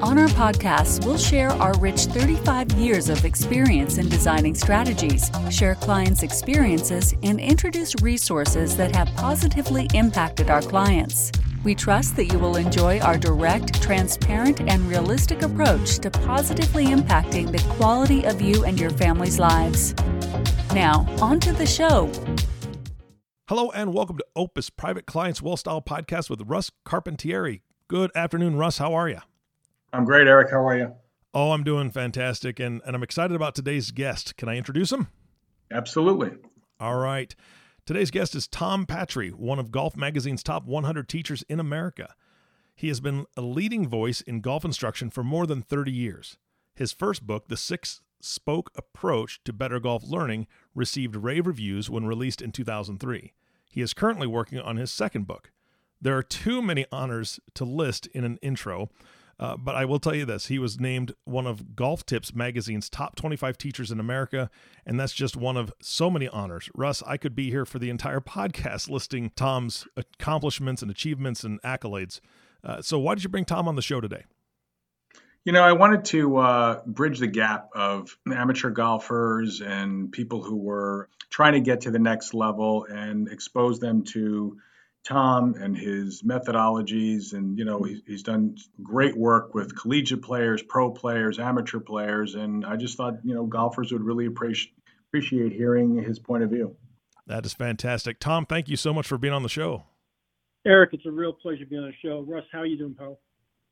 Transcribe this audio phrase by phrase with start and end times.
[0.00, 5.74] On our podcast, we'll share our rich 35 years of experience in designing strategies, share
[5.74, 11.32] clients' experiences, and introduce resources that have positively impacted our clients.
[11.64, 17.50] We trust that you will enjoy our direct, transparent, and realistic approach to positively impacting
[17.50, 19.96] the quality of you and your family's lives.
[20.72, 22.08] Now, on to the show.
[23.48, 27.62] Hello and welcome to Opus Private Clients Wealth Style Podcast with Russ Carpentieri.
[27.88, 28.78] Good afternoon, Russ.
[28.78, 29.18] How are you?
[29.92, 30.50] I'm great, Eric.
[30.50, 30.94] How are you?
[31.32, 34.36] Oh, I'm doing fantastic, and, and I'm excited about today's guest.
[34.36, 35.08] Can I introduce him?
[35.70, 36.32] Absolutely.
[36.80, 37.34] All right.
[37.86, 42.14] Today's guest is Tom Patri, one of Golf Magazine's top 100 teachers in America.
[42.74, 46.36] He has been a leading voice in golf instruction for more than 30 years.
[46.74, 52.06] His first book, The Six Spoke Approach to Better Golf Learning, received rave reviews when
[52.06, 53.32] released in 2003.
[53.70, 55.50] He is currently working on his second book.
[56.00, 58.90] There are too many honors to list in an intro,
[59.40, 62.88] uh, but I will tell you this he was named one of Golf Tips magazine's
[62.90, 64.50] top 25 teachers in America,
[64.84, 66.68] and that's just one of so many honors.
[66.74, 71.62] Russ, I could be here for the entire podcast listing Tom's accomplishments and achievements and
[71.62, 72.20] accolades.
[72.64, 74.24] Uh, so, why did you bring Tom on the show today?
[75.44, 80.56] You know, I wanted to uh, bridge the gap of amateur golfers and people who
[80.56, 84.58] were trying to get to the next level and expose them to
[85.08, 90.62] Tom and his methodologies, and you know he's, he's done great work with collegiate players,
[90.62, 94.74] pro players, amateur players, and I just thought you know golfers would really appreciate
[95.08, 96.76] appreciate hearing his point of view.
[97.26, 98.44] That is fantastic, Tom.
[98.44, 99.84] Thank you so much for being on the show.
[100.66, 102.20] Eric, it's a real pleasure being on the show.
[102.28, 103.18] Russ, how are you doing, pal?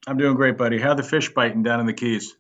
[0.07, 0.79] I'm doing great, buddy.
[0.79, 2.35] How the fish biting down in the Keys?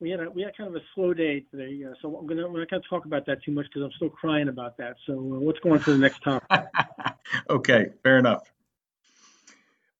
[0.00, 2.48] We had a, we had kind of a slow day today, uh, so I'm gonna
[2.48, 4.96] we're not gonna talk about that too much because I'm still crying about that.
[5.06, 6.66] So uh, let's go on to the next topic.
[7.50, 8.50] okay, fair enough.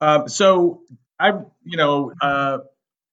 [0.01, 0.83] Um, so
[1.19, 2.59] I've you know uh,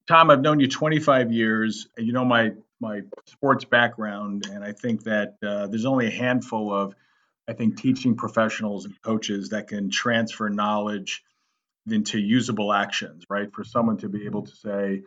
[0.07, 1.87] Tom, I've known you 25 years.
[1.97, 2.51] You know my
[2.81, 6.95] my sports background, and I think that uh, there's only a handful of
[7.47, 11.23] I think teaching professionals and coaches that can transfer knowledge
[11.87, 13.51] into usable actions, right?
[13.53, 15.03] For someone to be able to say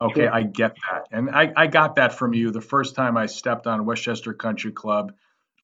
[0.00, 0.34] Okay, sure.
[0.34, 1.08] I get that.
[1.10, 4.72] And I, I got that from you the first time I stepped on Westchester Country
[4.72, 5.12] Club.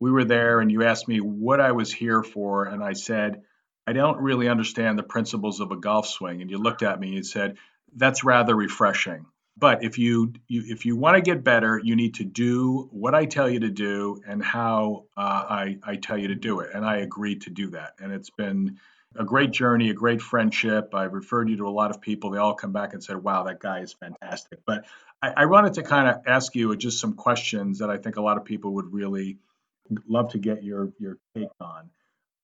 [0.01, 2.65] We were there and you asked me what I was here for.
[2.65, 3.43] And I said,
[3.87, 6.41] I don't really understand the principles of a golf swing.
[6.41, 7.57] And you looked at me and said,
[7.95, 9.27] that's rather refreshing.
[9.59, 13.15] But if you, you if you want to get better, you need to do what
[13.15, 16.71] I tell you to do and how uh, I, I tell you to do it.
[16.73, 17.93] And I agreed to do that.
[18.01, 18.79] And it's been
[19.17, 20.95] a great journey, a great friendship.
[20.95, 22.31] I've referred you to a lot of people.
[22.31, 24.61] They all come back and said, wow, that guy is fantastic.
[24.67, 24.85] But
[25.21, 28.23] I, I wanted to kind of ask you just some questions that I think a
[28.23, 29.39] lot of people would really
[30.09, 31.91] love to get your, your take on.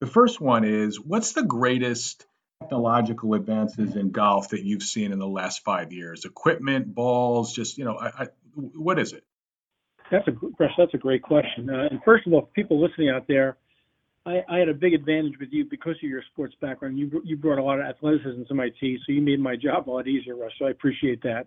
[0.01, 2.27] The first one is what's the greatest
[2.63, 6.25] technological advances in golf that you've seen in the last five years?
[6.25, 9.25] Equipment, balls, just, you know, I, I, what is it?
[10.11, 11.69] That's a, that's a great question.
[11.69, 13.57] Uh, and first of all, people listening out there,
[14.29, 16.99] I, I had a big advantage with you because of your sports background.
[16.99, 19.89] You you brought a lot of athleticism to my team, so you made my job
[19.89, 20.53] a lot easier, Russ.
[20.59, 21.47] So I appreciate that.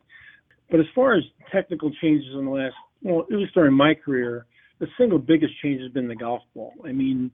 [0.72, 4.48] But as far as technical changes in the last, well, at least during my career,
[4.80, 6.74] the single biggest change has been the golf ball.
[6.84, 7.30] I mean,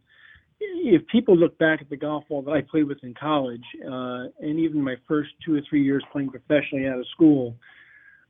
[0.59, 4.25] if people look back at the golf ball that I played with in college, uh,
[4.41, 7.55] and even my first two or three years playing professionally out of school,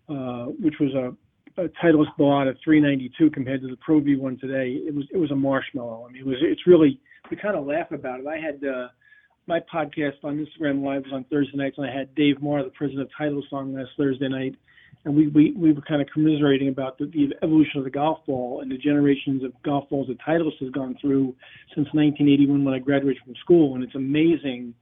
[0.08, 1.14] uh, which was a a
[1.58, 5.36] Titleist Balata 392 compared to the Pro V one today, it was it was a
[5.36, 6.06] marshmallow.
[6.08, 7.00] I mean, it was it's really
[7.32, 8.28] we kind of laugh about it.
[8.28, 8.88] I had uh,
[9.48, 12.70] my podcast on Instagram Live was on Thursday nights, and I had Dave Maher, the
[12.70, 14.56] president of Titleist, on last Thursday night,
[15.06, 18.20] and we we, we were kind of commiserating about the, the evolution of the golf
[18.28, 21.36] ball and the generations of golf balls that Titleist has gone through
[21.74, 24.76] since 1981 when I graduated from school, and it's amazing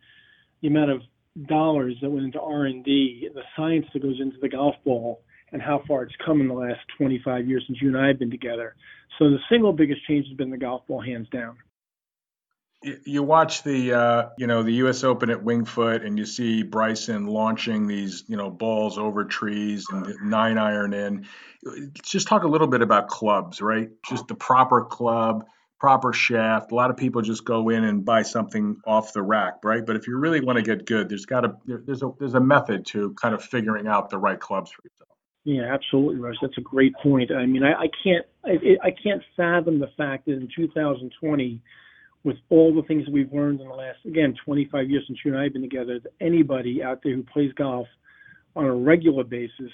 [0.62, 1.02] the amount of
[1.48, 5.22] dollars that went into R&D, the science that goes into the golf ball
[5.52, 8.20] and how far it's come in the last 25 years since you and I have
[8.20, 8.76] been together.
[9.18, 11.58] So the single biggest change has been the golf ball, hands down.
[13.04, 15.04] You watch the, uh, you know, the U.S.
[15.04, 19.88] Open at Winged Foot, and you see Bryson launching these, you know, balls over trees
[19.90, 21.26] and nine iron in.
[22.04, 23.90] Just talk a little bit about clubs, right?
[24.08, 25.46] Just the proper club,
[25.80, 26.72] proper shaft.
[26.72, 29.84] A lot of people just go in and buy something off the rack, right?
[29.84, 32.40] But if you really want to get good, there's got to there's a there's a
[32.40, 35.05] method to kind of figuring out the right clubs for yourself.
[35.46, 36.38] Yeah, absolutely, Russ.
[36.42, 37.32] That's a great point.
[37.32, 41.62] I mean, I, I can't I, I can't fathom the fact that in 2020,
[42.24, 45.32] with all the things that we've learned in the last, again, 25 years since you
[45.32, 47.88] and I have been together, that anybody out there who plays golf
[48.56, 49.72] on a regular basis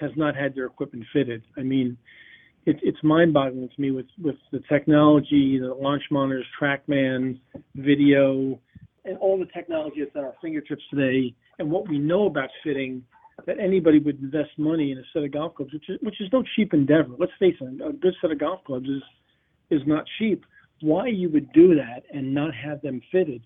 [0.00, 1.44] has not had their equipment fitted.
[1.56, 1.96] I mean,
[2.66, 7.38] it, it's mind-boggling to me with with the technology, the launch monitors, TrackMan,
[7.76, 8.58] video,
[9.04, 13.04] and all the technology that's at our fingertips today, and what we know about fitting.
[13.46, 16.28] That anybody would invest money in a set of golf clubs, which is which is
[16.32, 17.14] no cheap endeavor.
[17.18, 19.02] Let's face it, a good set of golf clubs is
[19.70, 20.44] is not cheap.
[20.80, 23.42] Why you would do that and not have them fitted?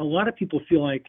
[0.00, 1.06] A lot of people feel like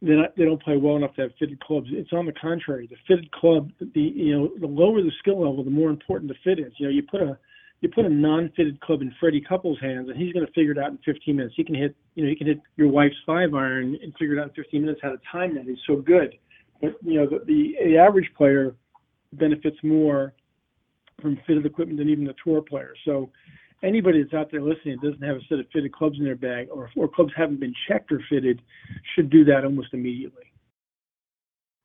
[0.00, 1.88] they they don't play well enough to have fitted clubs.
[1.90, 2.88] It's on the contrary.
[2.88, 6.38] The fitted club, the you know, the lower the skill level, the more important the
[6.42, 6.72] fit is.
[6.78, 7.38] You know, you put a
[7.80, 10.78] you put a non-fitted club in Freddie Couples' hands, and he's going to figure it
[10.78, 11.54] out in 15 minutes.
[11.56, 14.40] He can hit, you know, he can hit your wife's five iron and figure it
[14.40, 15.64] out in 15 minutes how to time that.
[15.64, 16.34] He's so good.
[16.80, 18.74] But you know, the, the, the average player
[19.32, 20.34] benefits more
[21.20, 22.94] from fitted equipment than even the tour player.
[23.04, 23.30] So
[23.82, 26.36] anybody that's out there listening that doesn't have a set of fitted clubs in their
[26.36, 28.62] bag or, or clubs haven't been checked or fitted
[29.14, 30.44] should do that almost immediately.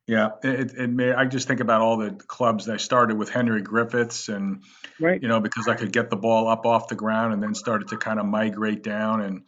[0.06, 1.12] Yeah, it, it may.
[1.12, 4.62] I just think about all the clubs that I started with Henry Griffiths, and
[5.00, 5.20] right.
[5.22, 7.88] you know because I could get the ball up off the ground, and then started
[7.88, 9.44] to kind of migrate down, and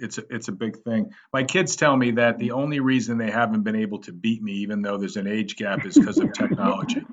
[0.00, 1.12] it's a, it's a big thing.
[1.32, 4.52] My kids tell me that the only reason they haven't been able to beat me,
[4.52, 7.04] even though there's an age gap, is because of technology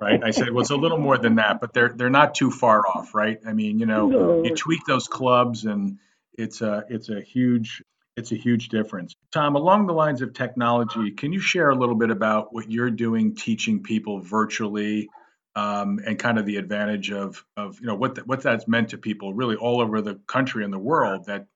[0.00, 0.22] right?
[0.22, 2.86] I said, well, it's a little more than that, but they're they're not too far
[2.86, 3.38] off, right?
[3.46, 4.44] I mean, you know, no.
[4.44, 5.98] you tweak those clubs, and
[6.34, 7.82] it's a it's a huge
[8.16, 9.14] it's a huge difference.
[9.32, 12.90] Tom, along the lines of technology, can you share a little bit about what you're
[12.90, 15.08] doing teaching people virtually?
[15.54, 18.90] Um, and kind of the advantage of, of you know what the, what that's meant
[18.90, 21.46] to people really all over the country and the world that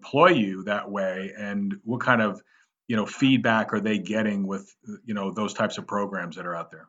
[0.00, 2.42] employ you that way, and what kind of
[2.86, 4.74] you know feedback are they getting with
[5.04, 6.88] you know those types of programs that are out there?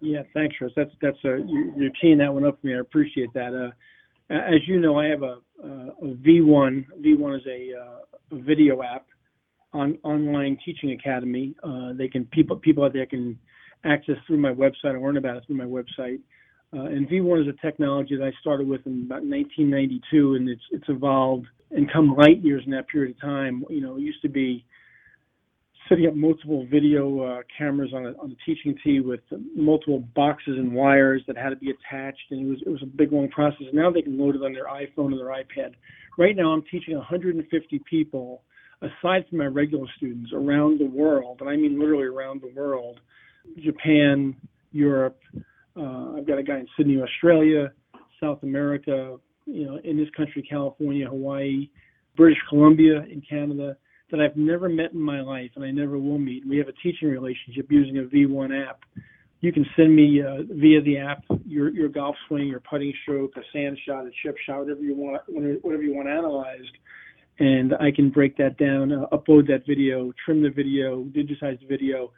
[0.00, 0.72] Yeah, thanks, Russ.
[0.76, 2.74] That's that's a you, you're teeing that one up for me.
[2.74, 3.54] I appreciate that.
[3.54, 3.70] Uh,
[4.30, 6.86] as you know, I have a, a V1.
[7.00, 9.06] V1 is a, uh, a video app
[9.72, 11.54] on online teaching academy.
[11.62, 13.38] Uh, they can people people out there can
[13.84, 16.20] access through my website and learn about it through my website.
[16.74, 20.62] Uh, and V1 is a technology that I started with in about 1992, and it's
[20.72, 23.64] it's evolved and come light years in that period of time.
[23.70, 24.64] You know, it used to be
[25.88, 29.20] setting up multiple video uh, cameras on a, on a teaching tee with
[29.54, 32.86] multiple boxes and wires that had to be attached, and it was it was a
[32.86, 33.66] big long process.
[33.72, 35.74] Now they can load it on their iPhone or their iPad.
[36.18, 38.42] Right now, I'm teaching 150 people,
[38.80, 42.98] aside from my regular students, around the world, and I mean literally around the world,
[43.62, 44.34] Japan,
[44.72, 45.20] Europe.
[45.76, 47.72] Uh, I've got a guy in Sydney, Australia,
[48.20, 49.16] South America,
[49.46, 51.68] you know, in this country, California, Hawaii,
[52.16, 53.76] British Columbia, in Canada
[54.10, 56.46] that I've never met in my life and I never will meet.
[56.46, 58.80] We have a teaching relationship using a V1 app.
[59.40, 63.32] You can send me uh, via the app your your golf swing, your putting stroke,
[63.36, 66.78] a sand shot, a chip shot, whatever you want, whatever you want analyzed,
[67.38, 71.66] and I can break that down, uh, upload that video, trim the video, digitize the
[71.68, 72.12] video,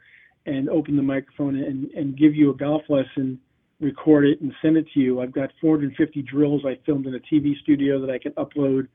[0.45, 3.39] and open the microphone and, and give you a golf lesson,
[3.79, 5.21] record it, and send it to you.
[5.21, 8.87] I've got 450 drills I filmed in a TV studio that I can upload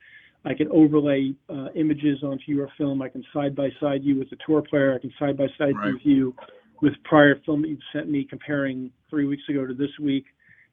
[0.44, 3.00] I can overlay uh, images onto your film.
[3.00, 4.94] I can side by side you with the tour player.
[4.94, 6.34] I can side by side with you
[6.81, 10.25] with prior film that you've sent me comparing three weeks ago to this week.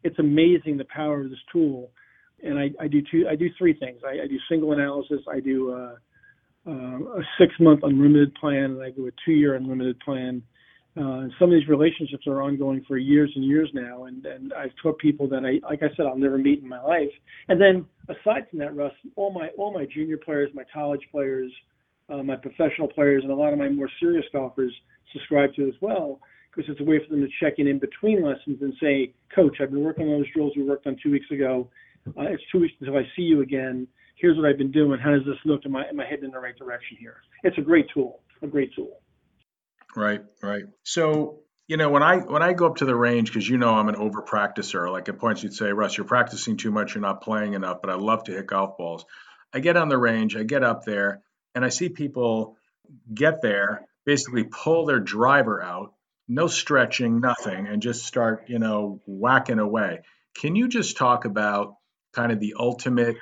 [0.04, 1.92] It's amazing the power of this tool.
[2.44, 3.28] And I, I do two.
[3.30, 4.00] I do three things.
[4.04, 5.20] I, I do single analysis.
[5.32, 5.96] I do uh,
[6.68, 10.42] uh, a six month unlimited plan, and I do a two year unlimited plan.
[11.00, 14.72] Uh, some of these relationships are ongoing for years and years now, and, and I've
[14.84, 17.12] taught people that I, like I said, I'll never meet in my life.
[17.48, 21.52] And then aside from that, Russ, all my all my junior players, my college players,
[22.10, 24.74] uh, my professional players, and a lot of my more serious golfers
[25.14, 26.20] subscribe to as well,
[26.52, 29.58] because it's a way for them to check in in between lessons and say, Coach,
[29.62, 31.70] I've been working on those drills we worked on two weeks ago.
[32.08, 33.88] Uh, it's two weeks until I see you again.
[34.16, 35.00] Here's what I've been doing.
[35.00, 35.62] How does this look?
[35.66, 37.22] Am I am I heading in the right direction here?
[37.44, 38.20] It's a great tool.
[38.42, 39.00] A great tool.
[40.00, 40.64] Right, right.
[40.84, 43.74] So, you know, when I when I go up to the range, because you know
[43.74, 47.02] I'm an over practicer, like at points you'd say, Russ, you're practicing too much, you're
[47.02, 49.06] not playing enough, but I love to hit golf balls.
[49.54, 51.22] I get on the range, I get up there,
[51.54, 52.56] and I see people
[53.14, 55.94] get there, basically pull their driver out,
[56.30, 60.00] no stretching, nothing, and just start, you know, whacking away.
[60.34, 61.76] Can you just talk about
[62.14, 63.18] kind of the ultimate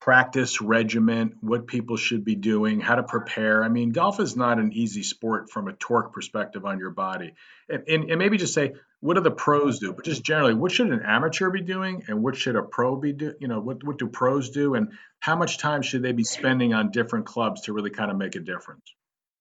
[0.00, 3.62] practice regimen, what people should be doing, how to prepare.
[3.62, 7.34] I mean, golf is not an easy sport from a torque perspective on your body.
[7.68, 9.92] And, and, and, maybe just say, what do the pros do?
[9.92, 13.12] But just generally, what should an amateur be doing and what should a pro be
[13.12, 13.34] do?
[13.40, 16.72] You know, what, what do pros do and how much time should they be spending
[16.72, 18.94] on different clubs to really kind of make a difference?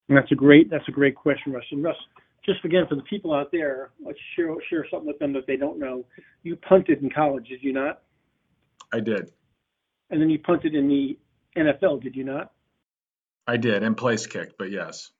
[0.09, 1.63] And that's a great, that's a great question, Russ.
[1.71, 1.95] And Russ,
[2.45, 5.55] just again for the people out there, let's share share something with them that they
[5.55, 6.03] don't know.
[6.43, 8.01] You punted in college, did you not?
[8.91, 9.31] I did.
[10.09, 11.17] And then you punted in the
[11.57, 12.51] NFL, did you not?
[13.47, 15.11] I did, and place kicked, but yes.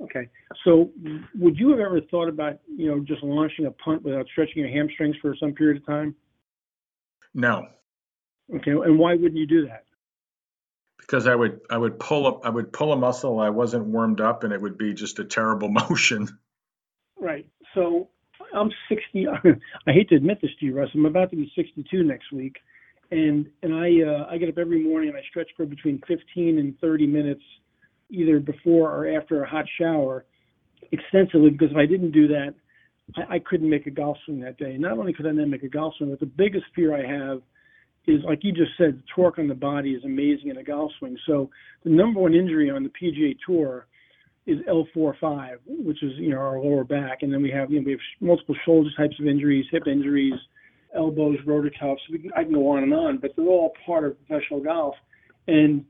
[0.00, 0.28] Okay.
[0.64, 0.90] So
[1.34, 4.68] would you have ever thought about, you know, just launching a punt without stretching your
[4.68, 6.14] hamstrings for some period of time?
[7.34, 7.66] No.
[8.54, 8.70] Okay.
[8.70, 9.84] And why wouldn't you do that?
[10.98, 14.20] Because I would I would pull up I would pull a muscle I wasn't warmed
[14.20, 16.28] up and it would be just a terrible motion.
[17.18, 17.48] Right.
[17.74, 18.08] So
[18.54, 19.26] I'm 60.
[19.86, 20.90] I hate to admit this to you, Russ.
[20.94, 22.56] I'm about to be 62 next week,
[23.10, 26.58] and and I uh, I get up every morning and I stretch for between 15
[26.58, 27.42] and 30 minutes,
[28.10, 30.24] either before or after a hot shower,
[30.92, 31.50] extensively.
[31.50, 32.54] Because if I didn't do that,
[33.16, 34.76] I, I couldn't make a golf swing that day.
[34.76, 37.40] Not only could I not make a golf swing, but the biggest fear I have
[38.06, 40.92] is like you just said, the torque on the body is amazing in a golf
[40.98, 41.16] swing.
[41.26, 41.50] So
[41.84, 43.86] the number one injury on the PGA Tour
[44.46, 47.84] is L4-5, which is you know our lower back, and then we have you know
[47.86, 50.34] we have multiple shoulder types of injuries, hip injuries,
[50.96, 52.00] elbows, rotor cuffs.
[52.10, 54.94] We can, I can go on and on, but they're all part of professional golf.
[55.46, 55.84] And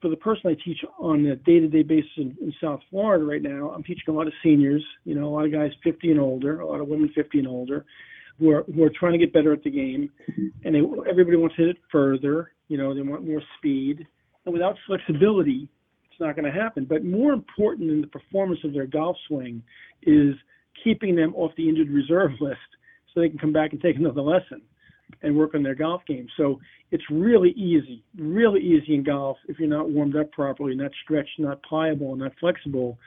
[0.00, 3.70] for the person I teach on a day-to-day basis in, in South Florida right now,
[3.70, 6.60] I'm teaching a lot of seniors, you know, a lot of guys 50 and older,
[6.60, 7.84] a lot of women 50 and older,
[8.38, 10.10] who are who are trying to get better at the game,
[10.64, 12.52] and they, everybody wants to hit it further.
[12.68, 14.06] You know, they want more speed,
[14.44, 15.68] and without flexibility,
[16.10, 16.84] it's not going to happen.
[16.84, 19.62] But more important than the performance of their golf swing
[20.02, 20.34] is
[20.82, 22.58] keeping them off the injured reserve list
[23.12, 24.62] so they can come back and take another lesson
[25.22, 26.26] and work on their golf game.
[26.36, 26.58] So
[26.90, 31.38] it's really easy, really easy in golf if you're not warmed up properly, not stretched,
[31.38, 32.98] not pliable, not flexible,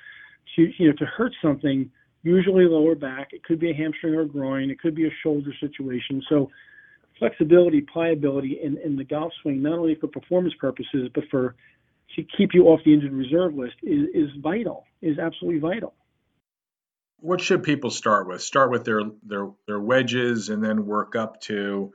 [0.56, 1.90] to you know to hurt something.
[2.24, 3.30] Usually lower back.
[3.34, 4.72] It could be a hamstring or a groin.
[4.72, 6.24] It could be a shoulder situation.
[6.28, 6.50] So
[7.20, 11.56] flexibility, pliability in, in the golf swing, not only for performance purposes, but for
[12.16, 15.94] to keep you off the injured reserve list is, is vital, is absolutely vital.
[17.26, 18.42] What should people start with?
[18.42, 21.92] Start with their their their wedges and then work up to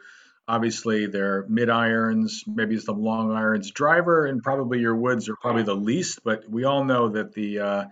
[0.49, 3.71] obviously their mid irons, maybe some long irons.
[3.71, 7.61] Driver and probably your woods are probably the least, but we all know that the
[7.61, 7.85] uh,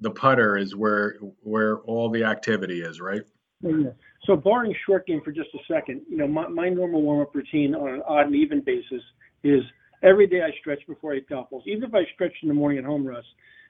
[0.00, 3.22] the putter is where where all the activity is, right?
[3.62, 3.92] Yeah.
[4.26, 7.34] So barring short game for just a second, you know, my, my normal warm up
[7.34, 9.02] routine on an odd and even basis
[9.42, 9.62] is
[10.02, 11.64] every day I stretch before I hit golf balls.
[11.66, 13.24] Even if I stretch in the morning at home, Russ,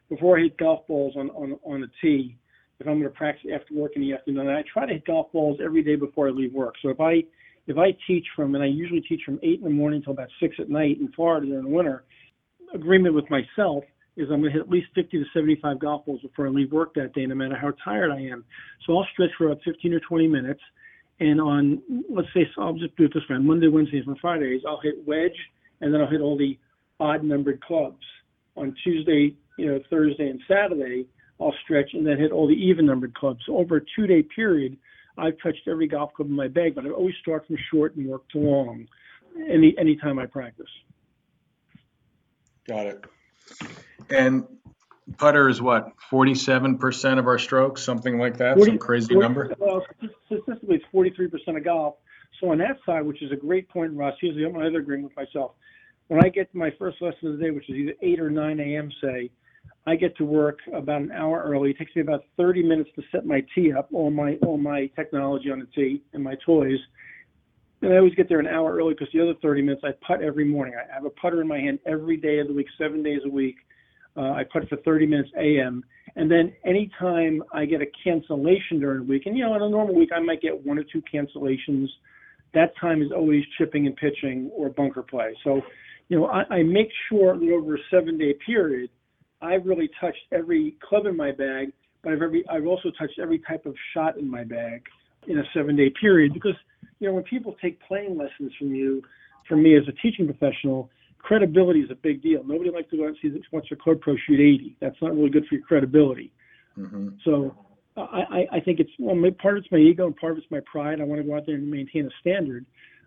[0.09, 2.37] before I hit golf balls on on on the tee,
[2.83, 5.31] if I'm going to practice after work in the afternoon, I try to hit golf
[5.33, 6.75] balls every day before I leave work.
[6.83, 7.23] So if I
[7.69, 10.29] if I teach from and I usually teach from eight in the morning until about
[10.41, 12.05] six at night in Florida during the winter,
[12.75, 13.85] agreement with myself
[14.17, 16.73] is I'm going to hit at least 50 to 75 golf balls before I leave
[16.73, 18.45] work that day, no matter how tired I am.
[18.85, 20.61] So I'll stretch for about 15 or 20 minutes.
[21.21, 24.19] And on, let's say, so I'll just do it this way on Monday, Wednesdays, and
[24.19, 25.39] Fridays, I'll hit wedge,
[25.81, 26.59] and then I'll hit all the
[26.99, 28.05] odd numbered clubs.
[28.57, 31.07] On Tuesday, you know, Thursday, and Saturday,
[31.43, 33.41] I'll stretch and then hit all the even numbered clubs.
[33.47, 34.77] So over a two day period,
[35.19, 38.07] I've touched every golf club in my bag, but I always start from short and
[38.07, 38.87] work to long
[39.49, 40.71] any anytime I practice.
[42.67, 43.05] Got it.
[44.11, 44.47] And
[45.19, 49.55] putter is what, 47% of our strokes, something like that, 40, some crazy 40, number?
[49.59, 49.85] Well,
[50.27, 51.97] statistically, it's 43% of golf.
[52.41, 55.17] So on that side, which is a great point, Russ, here's the other agreeing with
[55.17, 55.53] myself.
[56.09, 58.31] When I get to my first lesson of the day, which is either 8 or
[58.31, 59.31] 9 a.m., say,
[59.87, 61.71] I get to work about an hour early.
[61.71, 64.87] It takes me about 30 minutes to set my tee up, all my all my
[64.95, 66.79] technology on the tee and my toys.
[67.81, 70.23] And I always get there an hour early because the other 30 minutes I putt
[70.23, 70.75] every morning.
[70.77, 73.29] I have a putter in my hand every day of the week, seven days a
[73.29, 73.57] week.
[74.17, 75.83] Uh, I putt for 30 minutes a.m.
[76.15, 79.69] And then anytime I get a cancellation during the week, and you know, in a
[79.69, 81.89] normal week I might get one or two cancellations.
[82.55, 85.35] That time is always chipping and pitching or bunker play.
[85.43, 85.63] So,
[86.09, 88.91] you know, I, I make sure that over a seven-day period,
[89.43, 91.73] I've really touched every club in my bag,
[92.03, 94.83] but I've every I've also touched every type of shot in my bag
[95.27, 96.55] in a seven-day period because
[96.99, 99.03] you know when people take playing lessons from you,
[99.49, 102.43] from me as a teaching professional, credibility is a big deal.
[102.45, 104.77] Nobody likes to go out and see watch a club pro shoot 80.
[104.81, 106.33] That's not really good for your credibility.
[106.79, 107.09] Mm-hmm.
[107.25, 107.55] So
[107.97, 110.61] I, I think it's well, part of it's my ego and part of it's my
[110.71, 111.01] pride.
[111.01, 112.65] I want to go out there and maintain a standard,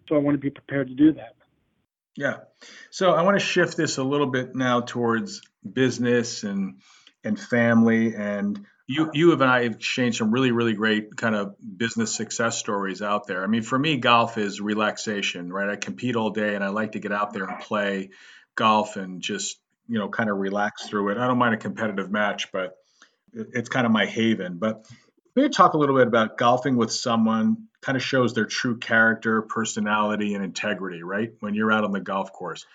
[0.08, 1.36] so I want to be prepared to do that.
[2.16, 2.38] Yeah.
[2.92, 6.82] So I want to shift this a little bit now towards business and
[7.24, 11.56] and family and you you and I have exchanged some really really great kind of
[11.78, 13.44] business success stories out there.
[13.44, 15.70] I mean, for me, golf is relaxation, right?
[15.70, 18.12] I compete all day, and I like to get out there and play
[18.56, 21.18] golf and just you know kind of relax through it.
[21.18, 22.76] I don't mind a competitive match, but
[23.34, 24.58] it's kind of my haven.
[24.58, 24.86] But
[25.36, 27.68] maybe talk a little bit about golfing with someone.
[27.86, 31.32] Kind of shows their true character, personality, and integrity, right?
[31.40, 32.66] When you're out on the golf course,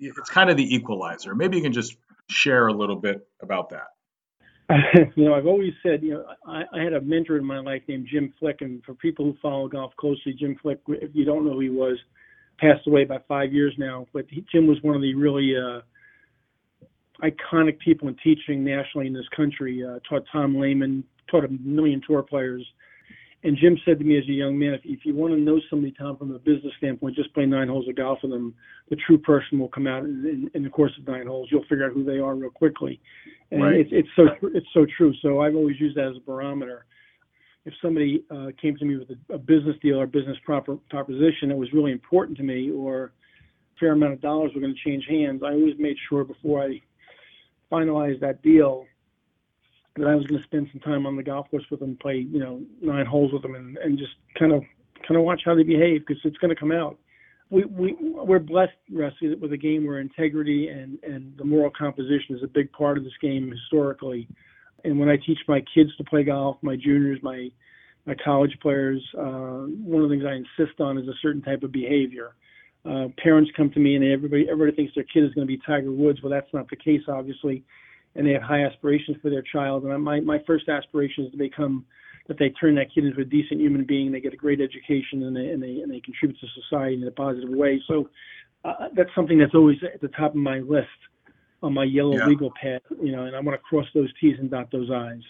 [0.00, 1.34] it's kind of the equalizer.
[1.34, 1.98] Maybe you can just
[2.30, 3.88] share a little bit about that.
[5.16, 7.82] you know, I've always said, you know, I, I had a mentor in my life
[7.86, 11.44] named Jim Flick, and for people who follow golf closely, Jim Flick, if you don't
[11.44, 11.98] know who he was,
[12.58, 14.06] passed away about five years now.
[14.14, 15.80] But he, Jim was one of the really uh,
[17.22, 19.84] iconic people in teaching nationally in this country.
[19.84, 22.64] Uh, taught Tom Lehman, taught a million tour players.
[23.44, 25.60] And Jim said to me as a young man, if, if you want to know
[25.68, 28.54] somebody, Tom, from a business standpoint, just play nine holes of golf with them.
[28.88, 31.48] The true person will come out in, in, in the course of nine holes.
[31.52, 33.00] You'll figure out who they are real quickly.
[33.50, 33.80] And Right.
[33.80, 35.12] it's, it's so it's so true.
[35.20, 36.86] So I've always used that as a barometer.
[37.66, 41.50] If somebody uh, came to me with a, a business deal or business proper, proposition
[41.50, 44.88] that was really important to me, or a fair amount of dollars were going to
[44.88, 46.80] change hands, I always made sure before I
[47.70, 48.86] finalized that deal
[49.96, 52.26] that I was going to spend some time on the golf course with them, play
[52.30, 54.62] you know nine holes with them, and, and just kind of
[55.06, 56.98] kind of watch how they behave because it's going to come out.
[57.50, 62.36] We we we're blessed, Rusty, with a game where integrity and and the moral composition
[62.36, 64.28] is a big part of this game historically.
[64.84, 67.50] And when I teach my kids to play golf, my juniors, my
[68.06, 71.62] my college players, uh, one of the things I insist on is a certain type
[71.62, 72.34] of behavior.
[72.84, 75.60] Uh, parents come to me and everybody everybody thinks their kid is going to be
[75.64, 76.20] Tiger Woods.
[76.20, 77.62] Well, that's not the case, obviously
[78.14, 79.84] and they have high aspirations for their child.
[79.84, 81.84] And my my first aspiration is to become
[82.28, 84.10] that they turn that kid into a decent human being.
[84.10, 87.06] They get a great education and they and they and they contribute to society in
[87.06, 87.82] a positive way.
[87.86, 88.08] So
[88.64, 90.88] uh, that's something that's always at the top of my list
[91.62, 92.26] on my yellow Yeah.
[92.26, 92.80] legal pad.
[93.02, 95.22] You know, and I want to cross those T's and dot those I's.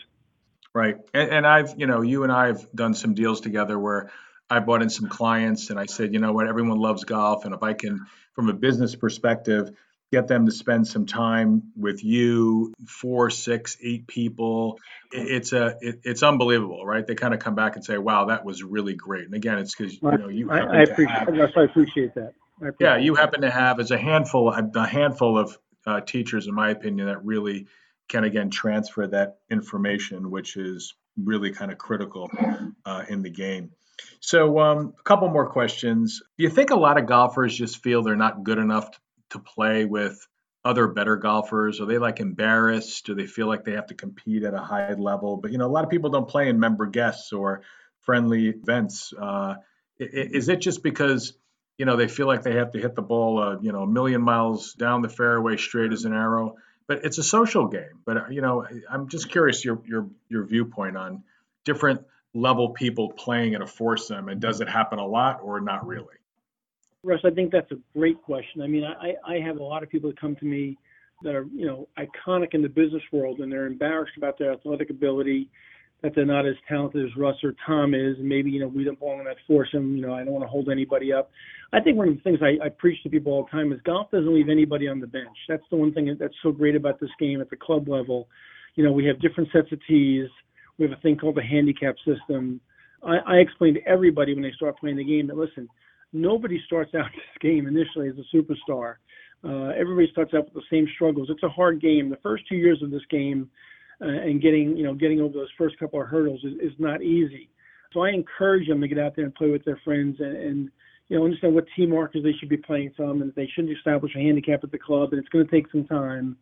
[0.73, 0.97] Right.
[1.12, 4.11] And, and I've, you know, you and I have done some deals together where
[4.50, 7.45] I brought in some clients and I said, you know what, everyone loves golf.
[7.45, 9.71] And if I can, from a business perspective,
[10.13, 14.79] get them to spend some time with you, four, six, eight people,
[15.11, 17.07] it's a, it, it's unbelievable, right?
[17.07, 19.25] They kind of come back and say, wow, that was really great.
[19.25, 21.09] And again, it's because, you know, you I, I appreciate.
[21.09, 22.33] have- That's why I appreciate that.
[22.63, 26.55] I yeah, you happen to have as a handful, a handful of uh, teachers, in
[26.55, 27.67] my opinion, that really
[28.09, 32.31] can again transfer that information, which is really kind of critical
[32.85, 33.73] uh, in the game.
[34.21, 36.23] So, um, a couple more questions.
[36.39, 38.89] Do you think a lot of golfers just feel they're not good enough
[39.35, 40.26] to play with
[40.64, 41.81] other better golfers?
[41.81, 43.07] Are they like embarrassed?
[43.07, 45.37] Do they feel like they have to compete at a high level?
[45.37, 47.62] But you know, a lot of people don't play in member guests or
[48.01, 49.12] friendly events.
[49.12, 49.57] Uh,
[49.99, 51.35] is it just because
[51.79, 53.87] you know they feel like they have to hit the ball, uh, you know, a
[53.87, 56.57] million miles down the fairway straight as an arrow?
[56.87, 58.01] But it's a social game.
[58.05, 61.25] But you know, I'm just curious your your your viewpoint on
[61.64, 65.87] different level people playing at a foursome, and does it happen a lot or not
[65.87, 66.16] really?
[67.05, 68.62] Russ, I think that's a great question.
[68.62, 70.79] I mean, I, I have a lot of people that come to me
[71.23, 74.90] that are, you know, iconic in the business world and they're embarrassed about their athletic
[74.90, 75.49] ability,
[76.03, 78.85] that they're not as talented as Russ or Tom is, and maybe, you know, we
[78.85, 81.31] don't belong in that foursome, you know, I don't want to hold anybody up.
[81.73, 83.81] I think one of the things I, I preach to people all the time is
[83.85, 85.37] golf doesn't leave anybody on the bench.
[85.49, 88.29] That's the one thing that's so great about this game at the club level.
[88.75, 90.29] You know, we have different sets of tees.
[90.79, 92.61] We have a thing called the handicap system.
[93.03, 95.69] I, I explain to everybody when they start playing the game that listen,
[96.14, 98.96] nobody starts out this game initially as a superstar.
[99.44, 101.29] Uh, everybody starts out with the same struggles.
[101.31, 102.09] It's a hard game.
[102.09, 103.50] The first two years of this game
[104.00, 107.03] uh, and getting, you know, getting over those first couple of hurdles is, is not
[107.03, 107.50] easy.
[107.92, 110.70] So I encourage them to get out there and play with their friends and, and
[111.09, 113.77] you know, understand what tee markers they should be playing from and that they shouldn't
[113.77, 116.37] establish a handicap at the club and it's going to take some time.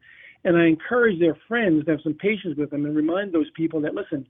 [0.45, 3.81] And I encourage their friends to have some patience with them and remind those people
[3.83, 4.27] that, listen,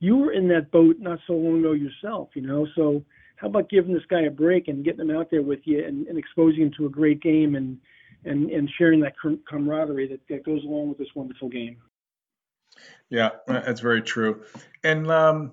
[0.00, 3.02] you were in that boat not so long ago yourself, you know, so
[3.36, 6.06] how about giving this guy a break and getting him out there with you and,
[6.06, 7.78] and exposing him to a great game and
[8.24, 9.14] and, and sharing that
[9.48, 11.76] camaraderie that, that goes along with this wonderful game.
[13.08, 14.42] Yeah, that's very true.
[14.82, 15.52] And um,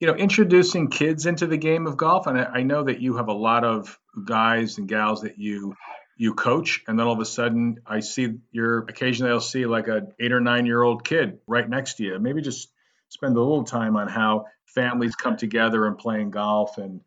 [0.00, 3.16] you know, introducing kids into the game of golf, and I, I know that you
[3.16, 5.74] have a lot of guys and gals that you
[6.16, 9.88] you coach, and then all of a sudden, I see you're occasionally I'll see like
[9.88, 12.18] a eight or nine year old kid right next to you.
[12.18, 12.68] Maybe just
[13.08, 17.00] spend a little time on how families come together and playing golf, and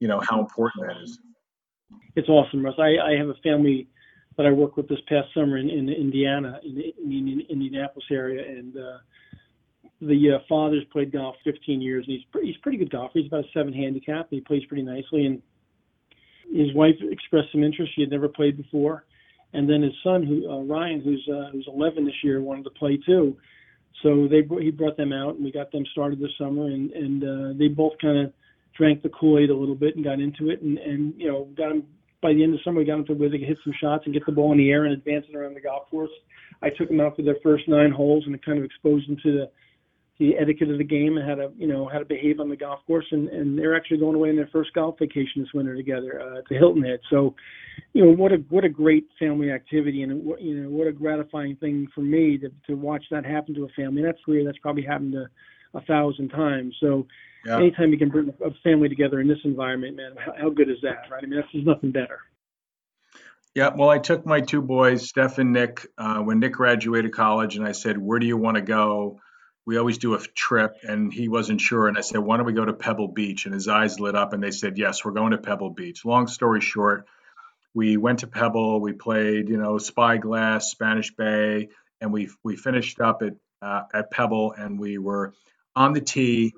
[0.00, 1.18] you know how important that is.
[2.16, 2.74] It's awesome, Russ.
[2.78, 3.88] I, I have a family
[4.36, 8.44] that I worked with this past summer in, in Indiana, in the, in Indianapolis area,
[8.48, 8.98] and uh,
[10.00, 13.18] the uh, father's played golf 15 years, and he's pretty, he's pretty good golfer.
[13.18, 15.26] He's about a seven handicap, and he plays pretty nicely.
[15.26, 15.42] And
[16.52, 17.92] his wife expressed some interest.
[17.94, 19.04] She had never played before,
[19.52, 22.70] and then his son, who uh, Ryan, who's uh, who's 11 this year, wanted to
[22.70, 23.36] play too.
[24.02, 27.24] So they he brought them out, and we got them started this summer, and and
[27.24, 28.32] uh, they both kind of
[28.76, 31.68] drank the Kool-Aid a little bit and got into it, and and you know got
[31.68, 31.84] them
[32.24, 34.04] by the end of summer, we got them to where they could hit some shots
[34.06, 36.10] and get the ball in the air and advance it around the golf course.
[36.62, 39.32] I took them out for their first nine holes and kind of exposed them to
[39.32, 39.50] the
[40.20, 42.56] the etiquette of the game and how to you know how to behave on the
[42.56, 45.74] golf course and and they're actually going away on their first golf vacation this winter
[45.74, 47.00] together uh, to Hilton Head.
[47.10, 47.34] So,
[47.92, 51.56] you know what a what a great family activity and you know what a gratifying
[51.56, 54.02] thing for me to to watch that happen to a family.
[54.02, 54.46] That's great.
[54.46, 55.26] That's probably happened to
[55.74, 56.74] a thousand times.
[56.80, 57.06] So.
[57.44, 57.58] Yeah.
[57.58, 60.78] Anytime you can bring a family together in this environment, man, how, how good is
[60.82, 61.22] that, right?
[61.22, 62.20] I mean, that's there's nothing better.
[63.54, 67.56] Yeah, well, I took my two boys, Steph and Nick, uh, when Nick graduated college,
[67.56, 69.20] and I said, "Where do you want to go?"
[69.66, 72.52] we always do a trip and he wasn't sure and i said why don't we
[72.52, 75.32] go to pebble beach and his eyes lit up and they said yes we're going
[75.32, 77.06] to pebble beach long story short
[77.72, 81.68] we went to pebble we played you know spyglass spanish bay
[82.00, 85.32] and we we finished up at uh, at pebble and we were
[85.74, 86.54] on the tee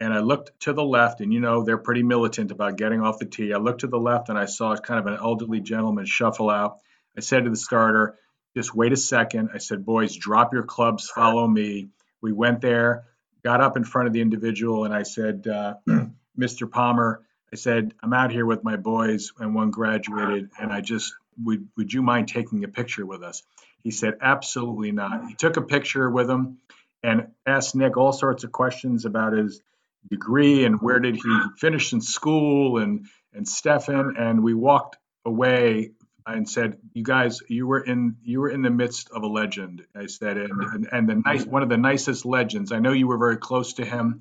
[0.00, 3.18] and i looked to the left and you know they're pretty militant about getting off
[3.18, 6.06] the tee i looked to the left and i saw kind of an elderly gentleman
[6.06, 6.78] shuffle out
[7.16, 8.16] i said to the starter
[8.56, 13.04] just wait a second i said boys drop your clubs follow me we went there,
[13.42, 15.74] got up in front of the individual, and I said, uh,
[16.38, 16.70] Mr.
[16.70, 21.14] Palmer, I said, I'm out here with my boys, and one graduated, and I just,
[21.42, 23.42] would, would you mind taking a picture with us?
[23.82, 25.26] He said, absolutely not.
[25.26, 26.58] He took a picture with him
[27.02, 29.62] and asked Nick all sorts of questions about his
[30.08, 35.92] degree and where did he finish in school and and Stefan and we walked away
[36.26, 39.84] and said, "You guys, you were in you were in the midst of a legend."
[39.94, 42.72] I said, and and, and the nice one of the nicest legends.
[42.72, 44.20] I know you were very close to him.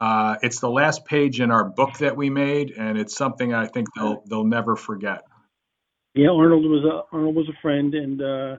[0.00, 3.66] Uh, it's the last page in our book that we made, and it's something I
[3.66, 5.24] think they'll they'll never forget.
[6.14, 8.56] Yeah, Arnold was a Arnold was a friend and uh,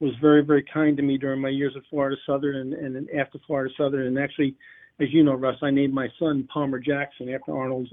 [0.00, 3.38] was very very kind to me during my years at Florida Southern and, and after
[3.46, 4.06] Florida Southern.
[4.06, 4.56] And actually,
[5.00, 7.88] as you know, Russ, I named my son Palmer Jackson after Arnold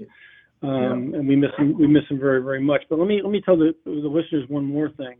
[0.62, 1.18] um, yeah.
[1.18, 1.78] and we miss him.
[1.78, 2.82] We miss him very, very much.
[2.88, 5.16] But let me let me tell the the listeners one more thing.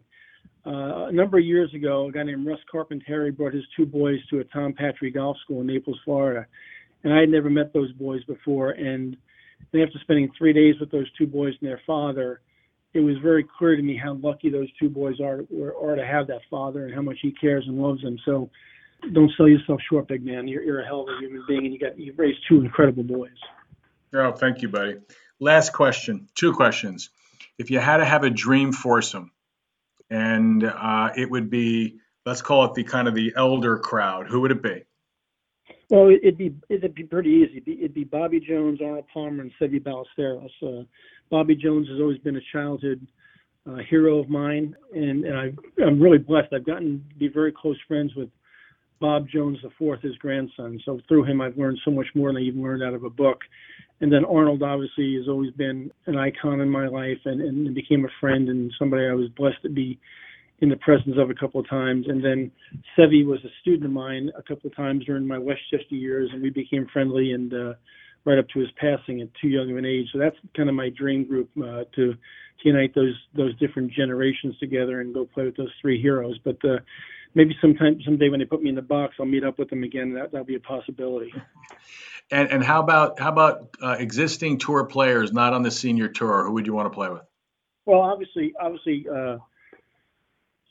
[0.66, 4.18] Uh, a number of years ago, a guy named Russ Carpentieri brought his two boys
[4.30, 6.46] to a Tom Patri Golf School in Naples, Florida,
[7.04, 8.70] and I had never met those boys before.
[8.70, 9.16] And
[9.72, 12.40] then after spending three days with those two boys and their father,
[12.94, 15.42] it was very clear to me how lucky those two boys are
[15.80, 18.16] are to have that father and how much he cares and loves them.
[18.24, 18.50] So.
[19.12, 20.48] Don't sell yourself short, big man.
[20.48, 23.04] You're, you're a hell of a human being, and you got you've raised two incredible
[23.04, 23.30] boys.
[24.14, 24.96] Oh, thank you, buddy.
[25.38, 27.10] Last question, two questions.
[27.58, 29.32] If you had to have a dream foursome,
[30.10, 34.40] and uh, it would be, let's call it the kind of the elder crowd, who
[34.42, 34.84] would it be?
[35.88, 37.52] Well, it'd be it'd be pretty easy.
[37.52, 40.50] It'd be, it'd be Bobby Jones, Arnold Palmer, and Seve Ballesteros.
[40.62, 40.84] Uh,
[41.30, 43.06] Bobby Jones has always been a childhood
[43.68, 46.52] uh, hero of mine, and, and I, I'm really blessed.
[46.52, 48.28] I've gotten to be very close friends with
[49.00, 50.80] Bob Jones IV, his grandson.
[50.84, 53.10] So through him, I've learned so much more than I even learned out of a
[53.10, 53.40] book.
[54.00, 58.04] And then Arnold obviously has always been an icon in my life and, and became
[58.04, 59.98] a friend and somebody I was blessed to be
[60.60, 62.06] in the presence of a couple of times.
[62.08, 62.50] And then
[62.96, 66.42] Seve was a student of mine a couple of times during my Westchester years, and
[66.42, 67.74] we became friendly and uh,
[68.24, 70.06] right up to his passing at too young of an age.
[70.12, 72.16] So that's kind of my dream group uh, to, to
[72.64, 76.38] unite those those different generations together and go play with those three heroes.
[76.42, 76.78] But uh,
[77.36, 79.84] maybe sometime someday when they put me in the box, I'll meet up with them
[79.84, 80.14] again.
[80.14, 81.32] That that'll be a possibility.
[82.28, 86.44] And and how about how about uh, existing tour players not on the senior tour?
[86.44, 87.22] Who would you want to play with?
[87.84, 89.36] Well, obviously, obviously, uh,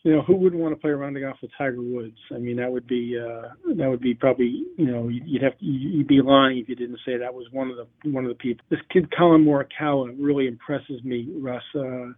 [0.03, 2.17] you know, who wouldn't want to play around the golf with Tiger Woods?
[2.33, 5.65] I mean, that would be uh, that would be probably you know you'd have to,
[5.65, 8.35] you'd be lying if you didn't say that was one of the one of the
[8.35, 8.65] people.
[8.69, 11.63] This kid Collin Morikawa really impresses me, Russ.
[11.73, 12.11] Uh,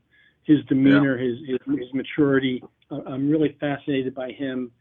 [0.46, 1.30] his demeanor, yeah.
[1.30, 2.64] his, his, his maturity.
[2.92, 4.72] I'm really fascinated by him.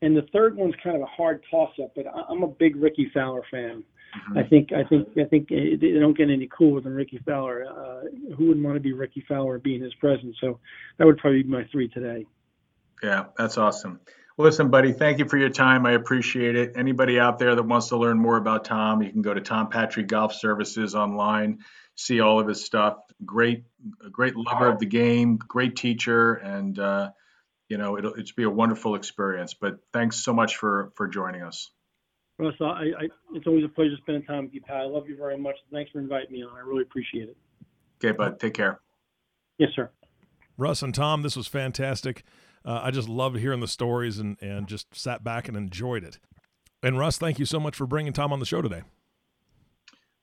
[0.00, 3.10] And the third one's kind of a hard toss up, but I'm a big Rickie
[3.12, 3.82] Fowler fan.
[4.16, 4.38] Mm-hmm.
[4.38, 7.66] I think I think I think they don't get any cooler than Rickie Fowler.
[7.66, 10.36] Uh, who wouldn't want to be Rickie Fowler, and be in his presence?
[10.40, 10.60] So
[10.96, 12.24] that would probably be my three today.
[13.02, 14.00] Yeah, that's awesome.
[14.36, 15.84] Well, listen, buddy, thank you for your time.
[15.84, 16.72] I appreciate it.
[16.76, 19.68] Anybody out there that wants to learn more about Tom, you can go to Tom
[19.68, 21.58] Patri Golf Services online
[21.98, 22.98] see all of his stuff.
[23.24, 23.64] Great,
[24.12, 27.10] great lover of the game, great teacher, and uh,
[27.68, 29.54] you know it'll it's be a wonderful experience.
[29.54, 31.70] But thanks so much for for joining us.
[32.38, 34.76] Russ, I, I, it's always a pleasure spending time with you, Pat.
[34.76, 35.56] I love you very much.
[35.72, 36.56] Thanks for inviting me on.
[36.56, 37.36] I really appreciate it.
[38.02, 38.38] Okay, bud.
[38.38, 38.80] Take care.
[39.58, 39.90] Yes, sir.
[40.56, 42.22] Russ and Tom, this was fantastic.
[42.64, 46.18] Uh, I just loved hearing the stories and, and just sat back and enjoyed it.
[46.82, 48.82] And Russ, thank you so much for bringing Tom on the show today.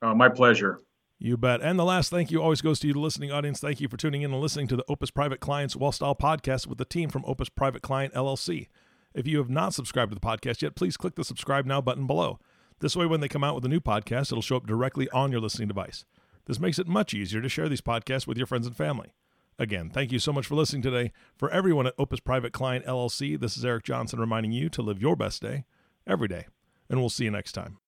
[0.02, 0.80] Uh, my pleasure.
[1.26, 1.60] You bet.
[1.60, 3.60] And the last thank you always goes to you, the listening audience.
[3.60, 6.68] Thank you for tuning in and listening to the Opus Private Clients Wealth Style podcast
[6.68, 8.68] with the team from Opus Private Client LLC.
[9.16, 12.06] If you have not subscribed to the podcast yet, please click the subscribe now button
[12.06, 12.38] below.
[12.80, 15.32] This way, when they come out with a new podcast, it'll show up directly on
[15.32, 16.06] your listening device.
[16.46, 19.16] This makes it much easier to share these podcasts with your friends and family.
[19.58, 21.12] Again, thank you so much for listening today.
[21.36, 25.02] For everyone at Opus Private Client LLC, this is Eric Johnson reminding you to live
[25.02, 25.66] your best day
[26.06, 26.46] every day.
[26.88, 27.80] and we'll see you next time.